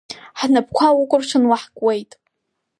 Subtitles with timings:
[0.39, 2.11] Ҳнапқәа укәыршан уаҳкуеит!